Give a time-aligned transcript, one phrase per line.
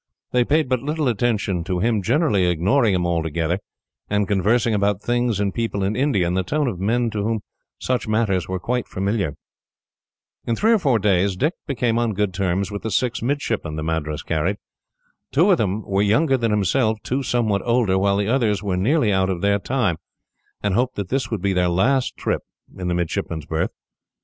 [0.31, 3.59] They paid but little attention to him, generally ignoring him altogether,
[4.09, 7.41] and conversing about things and people in India, in the tone of men to whom
[7.77, 9.35] such matters were quite familiar.
[10.47, 13.83] In three or four days, Dick became on good terms with the six midshipmen the
[13.83, 14.57] Madras carried.
[15.31, 19.13] Two of them were younger than himself, two somewhat older, while the others were nearly
[19.13, 19.97] out of their time,
[20.63, 22.41] and hoped that this would be their last trip
[22.75, 23.69] in the midshipmen's berth.